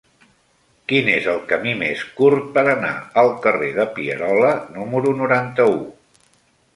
Quin 0.91 1.09
és 1.15 1.27
el 1.33 1.41
camí 1.51 1.73
més 1.81 2.01
curt 2.21 2.47
per 2.55 2.63
anar 2.71 2.93
al 3.23 3.29
carrer 3.43 3.69
de 3.81 3.85
Pierola 3.99 4.49
número 4.79 5.13
noranta-u? 5.21 5.77